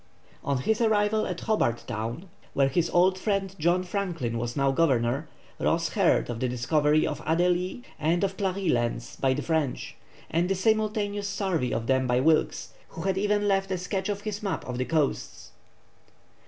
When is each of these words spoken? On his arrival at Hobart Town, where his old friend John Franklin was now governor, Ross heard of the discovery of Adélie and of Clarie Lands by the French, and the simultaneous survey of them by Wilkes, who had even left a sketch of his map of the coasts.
On 0.43 0.57
his 0.57 0.81
arrival 0.81 1.27
at 1.27 1.41
Hobart 1.41 1.83
Town, 1.85 2.27
where 2.55 2.69
his 2.69 2.89
old 2.89 3.19
friend 3.19 3.53
John 3.59 3.83
Franklin 3.83 4.39
was 4.39 4.55
now 4.55 4.71
governor, 4.71 5.29
Ross 5.59 5.89
heard 5.89 6.27
of 6.27 6.39
the 6.39 6.49
discovery 6.49 7.05
of 7.05 7.21
Adélie 7.23 7.83
and 7.99 8.23
of 8.23 8.35
Clarie 8.35 8.67
Lands 8.67 9.15
by 9.17 9.35
the 9.35 9.43
French, 9.43 9.93
and 10.27 10.49
the 10.49 10.55
simultaneous 10.55 11.27
survey 11.29 11.69
of 11.71 11.85
them 11.85 12.07
by 12.07 12.19
Wilkes, 12.19 12.73
who 12.87 13.01
had 13.03 13.15
even 13.19 13.47
left 13.47 13.69
a 13.69 13.77
sketch 13.77 14.09
of 14.09 14.21
his 14.21 14.41
map 14.41 14.65
of 14.67 14.79
the 14.79 14.85
coasts. 14.85 15.51